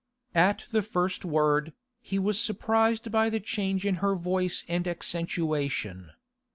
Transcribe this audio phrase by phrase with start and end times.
[0.33, 6.09] At the first word, he was surprised by the change in her voice and accentuation.